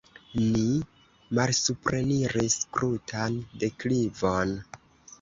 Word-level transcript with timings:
Ni 0.37 0.63
malsupreniris 1.41 2.59
krutan 2.79 3.41
deklivon. 3.65 4.61